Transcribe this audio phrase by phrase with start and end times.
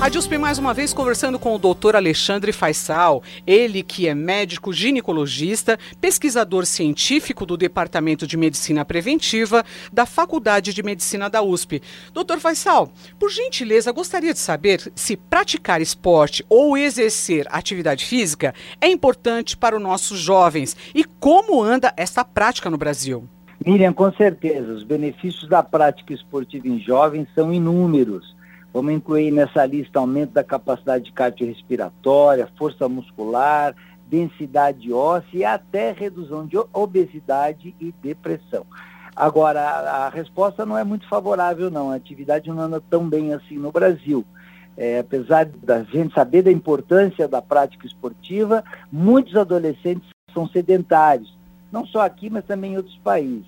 [0.00, 4.72] A DIUSP mais uma vez conversando com o doutor Alexandre Faisal, ele que é médico
[4.72, 9.62] ginecologista, pesquisador científico do Departamento de Medicina Preventiva
[9.92, 11.82] da Faculdade de Medicina da USP.
[12.14, 18.88] Doutor Faisal, por gentileza, gostaria de saber se praticar esporte ou exercer atividade física é
[18.88, 23.28] importante para os nossos jovens e como anda essa prática no Brasil.
[23.66, 28.39] Miriam, com certeza, os benefícios da prática esportiva em jovens são inúmeros
[28.72, 33.74] Vamos incluir nessa lista aumento da capacidade cardiorrespiratória, força muscular,
[34.06, 38.64] densidade óssea e até redução de obesidade e depressão.
[39.14, 41.90] Agora, a resposta não é muito favorável, não.
[41.90, 44.24] A atividade não anda tão bem assim no Brasil.
[44.76, 51.36] É, apesar da gente saber da importância da prática esportiva, muitos adolescentes são sedentários,
[51.72, 53.46] não só aqui, mas também em outros países.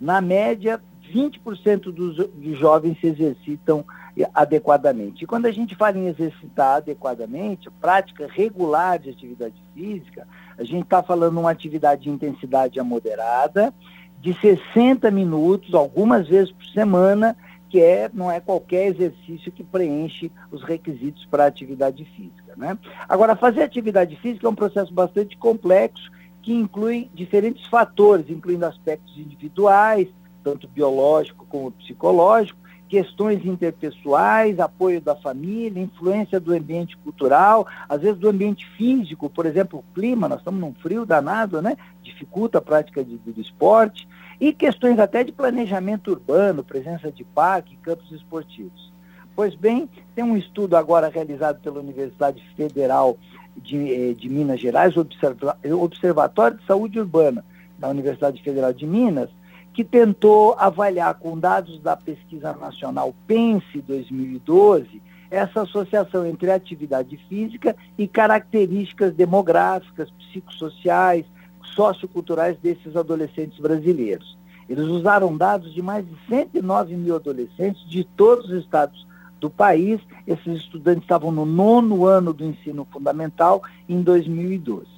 [0.00, 0.80] Na média,
[1.12, 3.84] 20% dos, dos jovens se exercitam
[4.32, 5.24] adequadamente.
[5.24, 10.84] E quando a gente fala em exercitar adequadamente, prática regular de atividade física, a gente
[10.84, 13.74] está falando uma atividade de intensidade moderada,
[14.20, 17.36] de 60 minutos, algumas vezes por semana,
[17.68, 22.54] que é, não é qualquer exercício que preenche os requisitos para atividade física.
[22.56, 22.78] Né?
[23.08, 29.18] Agora, fazer atividade física é um processo bastante complexo, que inclui diferentes fatores, incluindo aspectos
[29.18, 30.08] individuais,
[30.44, 32.63] tanto biológico como psicológico,
[32.94, 39.46] questões interpessoais, apoio da família, influência do ambiente cultural, às vezes do ambiente físico, por
[39.46, 41.76] exemplo, o clima, nós estamos num frio danado, né?
[42.04, 44.06] Dificulta a prática de, do esporte,
[44.40, 48.92] e questões até de planejamento urbano, presença de parque, campos esportivos.
[49.34, 53.18] Pois bem, tem um estudo agora realizado pela Universidade Federal
[53.56, 57.44] de, eh, de Minas Gerais, Observatório de Saúde Urbana
[57.76, 59.30] da Universidade Federal de Minas,
[59.74, 67.74] que tentou avaliar com dados da pesquisa nacional PENSE 2012 essa associação entre atividade física
[67.98, 71.26] e características demográficas, psicossociais,
[71.74, 74.38] socioculturais desses adolescentes brasileiros.
[74.68, 79.04] Eles usaram dados de mais de 109 mil adolescentes de todos os estados
[79.40, 80.00] do país.
[80.24, 84.93] Esses estudantes estavam no nono ano do ensino fundamental em 2012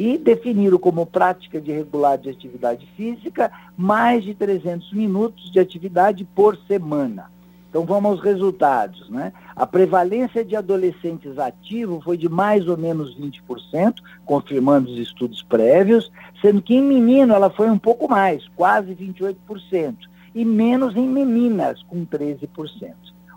[0.00, 6.24] e definiram como prática de regular de atividade física mais de 300 minutos de atividade
[6.24, 7.30] por semana.
[7.68, 9.10] Então vamos aos resultados.
[9.10, 9.30] Né?
[9.54, 16.10] A prevalência de adolescentes ativos foi de mais ou menos 20%, confirmando os estudos prévios,
[16.40, 19.96] sendo que em menino ela foi um pouco mais, quase 28%,
[20.34, 22.48] e menos em meninas, com 13%.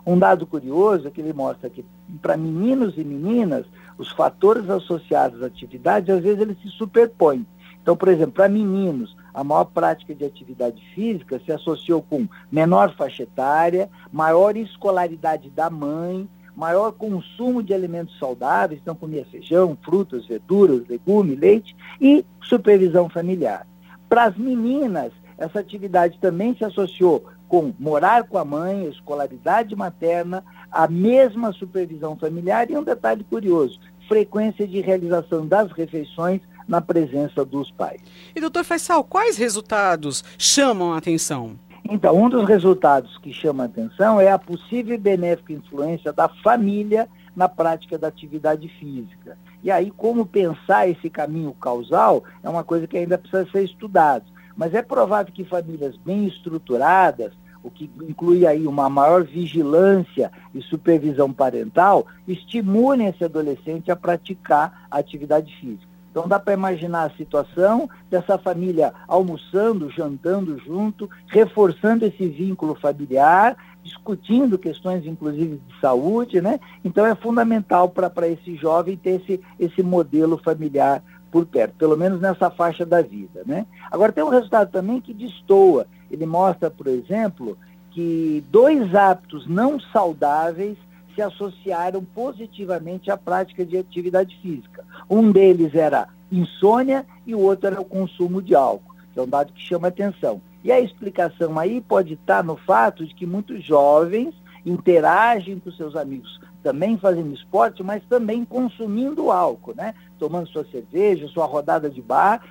[0.06, 1.84] Um dado curioso é que ele mostra que
[2.22, 3.66] para meninos e meninas,
[3.98, 7.46] os fatores associados à atividade, às vezes eles se superpõem.
[7.82, 12.94] Então, por exemplo, para meninos, a maior prática de atividade física se associou com menor
[12.96, 20.26] faixa etária, maior escolaridade da mãe, maior consumo de alimentos saudáveis, então comia feijão, frutas,
[20.26, 23.66] verduras, legumes, leite e supervisão familiar.
[24.08, 30.44] Para as meninas, essa atividade também se associou com morar com a mãe, escolaridade materna,
[30.74, 37.44] a mesma supervisão familiar e um detalhe curioso, frequência de realização das refeições na presença
[37.44, 38.00] dos pais.
[38.34, 41.56] E doutor Faisal, quais resultados chamam a atenção?
[41.88, 46.28] Então, um dos resultados que chama a atenção é a possível e benéfica influência da
[46.28, 49.38] família na prática da atividade física.
[49.62, 54.24] E aí, como pensar esse caminho causal é uma coisa que ainda precisa ser estudado.
[54.56, 57.32] Mas é provável que famílias bem estruturadas,
[57.64, 64.86] o que inclui aí uma maior vigilância e supervisão parental, estimulem esse adolescente a praticar
[64.90, 65.94] atividade física.
[66.10, 73.56] Então dá para imaginar a situação dessa família almoçando, jantando junto, reforçando esse vínculo familiar,
[73.82, 76.60] discutindo questões inclusive de saúde, né?
[76.84, 81.02] Então é fundamental para esse jovem ter esse, esse modelo familiar
[81.34, 83.42] por perto, pelo menos nessa faixa da vida.
[83.44, 83.66] Né?
[83.90, 85.84] Agora, tem um resultado também que destoa.
[86.08, 87.58] Ele mostra, por exemplo,
[87.90, 90.78] que dois hábitos não saudáveis
[91.12, 94.84] se associaram positivamente à prática de atividade física.
[95.10, 99.52] Um deles era insônia e o outro era o consumo de álcool, é um dado
[99.52, 100.40] que chama atenção.
[100.62, 104.32] E a explicação aí pode estar no fato de que muitos jovens
[104.64, 109.94] interagem com seus amigos também fazendo esporte, mas também consumindo álcool, né?
[110.18, 112.42] Tomando sua cerveja, sua rodada de bar,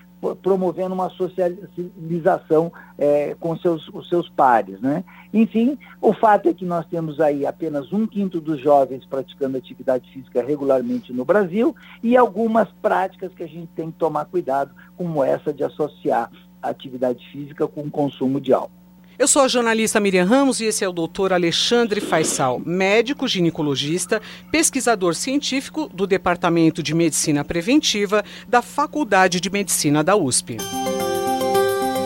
[0.42, 4.80] promovendo uma socialização é, com seus, os seus pares.
[4.80, 5.04] Né?
[5.34, 10.10] Enfim, o fato é que nós temos aí apenas um quinto dos jovens praticando atividade
[10.12, 15.24] física regularmente no Brasil e algumas práticas que a gente tem que tomar cuidado, como
[15.24, 16.32] essa de associar
[16.62, 18.83] atividade física com consumo de álcool.
[19.18, 24.20] Eu sou a jornalista Miriam Ramos e esse é o doutor Alexandre Faisal, médico ginecologista,
[24.52, 30.58] pesquisador científico do Departamento de Medicina Preventiva da Faculdade de Medicina da USP.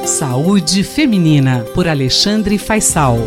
[0.06, 3.18] Saúde Feminina, por Alexandre Faisal.